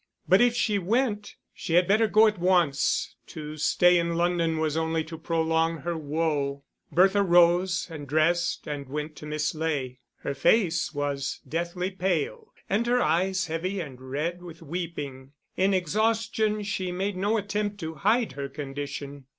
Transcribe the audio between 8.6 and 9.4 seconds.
and went to